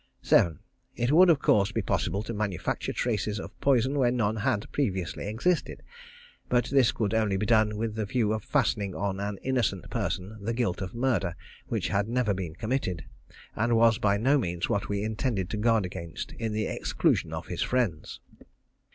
[0.23, 0.57] 7.
[0.95, 5.27] It would, of course, be possible to manufacture traces of poison where none had previously
[5.27, 5.83] existed,
[6.49, 10.39] but this could only be done with the view of fastening on an innocent person
[10.43, 11.35] the guilt of a murder
[11.67, 13.05] which had never been committed,
[13.55, 17.45] and was by no means what we intended to guard against in the exclusion of
[17.45, 18.19] his friends.